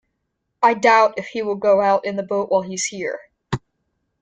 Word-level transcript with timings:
I 0.63 0.73
doubt 0.73 1.13
if 1.19 1.27
he 1.27 1.43
will 1.43 1.53
go 1.57 1.79
out 1.79 2.05
in 2.05 2.15
the 2.15 2.23
boat 2.23 2.49
while 2.49 2.63
he 2.63 2.73
is 2.73 2.85
here. 2.85 3.19